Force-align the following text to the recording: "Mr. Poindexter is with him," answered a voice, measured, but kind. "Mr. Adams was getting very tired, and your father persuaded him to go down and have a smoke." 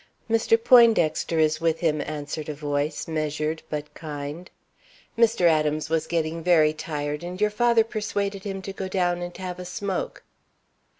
"Mr. 0.27 0.57
Poindexter 0.63 1.37
is 1.37 1.61
with 1.61 1.81
him," 1.81 2.01
answered 2.01 2.49
a 2.49 2.55
voice, 2.55 3.07
measured, 3.07 3.61
but 3.69 3.93
kind. 3.93 4.49
"Mr. 5.15 5.41
Adams 5.41 5.91
was 5.91 6.07
getting 6.07 6.41
very 6.41 6.73
tired, 6.73 7.23
and 7.23 7.39
your 7.39 7.51
father 7.51 7.83
persuaded 7.83 8.43
him 8.43 8.63
to 8.63 8.73
go 8.73 8.87
down 8.87 9.21
and 9.21 9.37
have 9.37 9.59
a 9.59 9.63
smoke." 9.63 10.23